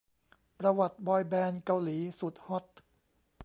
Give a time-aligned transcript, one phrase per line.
[0.59, 2.65] ประวัติบอยแบนด์เกาหลีสุดฮอต